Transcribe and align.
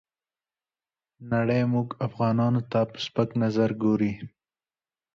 نړۍ 1.31 1.61
موږ 1.73 1.87
افغانانو 2.07 2.61
ته 2.71 2.79
په 2.91 2.97
سپک 3.05 3.29
نظر 3.43 3.69
ګوري. 3.83 4.13